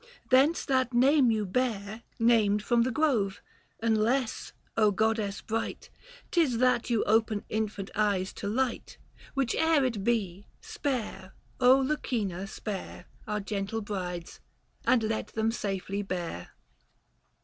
Thence 0.31 0.65
that 0.65 0.95
name 0.95 1.29
you 1.29 1.45
bear 1.45 1.69
Book 1.69 1.77
II. 1.77 1.77
THE 1.77 1.83
FASTI. 1.83 2.03
49 2.07 2.27
Named 2.27 2.63
from 2.63 2.81
the 2.81 2.91
grove; 2.91 3.41
unless, 3.81 4.53
goddess 4.95 5.41
bright, 5.43 5.91
'Tis 6.31 6.57
that 6.57 6.89
you 6.89 7.03
open 7.03 7.45
infant 7.49 7.91
eyes 7.93 8.33
to 8.33 8.47
light; 8.47 8.97
Whiche'er 9.37 9.85
it 9.85 10.03
be— 10.03 10.47
spare, 10.59 11.35
Lucina, 11.59 12.47
spare 12.47 13.05
470 13.25 13.31
Our 13.31 13.39
gentle 13.41 13.81
brides, 13.81 14.39
and 14.87 15.03
let 15.03 15.27
them 15.35 15.51
safely 15.51 16.01
bear 16.01 16.49